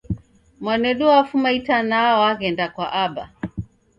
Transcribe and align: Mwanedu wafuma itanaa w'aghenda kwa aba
Mwanedu 0.63 1.03
wafuma 1.13 1.49
itanaa 1.59 2.11
w'aghenda 2.21 2.65
kwa 2.75 2.87
aba 3.05 3.23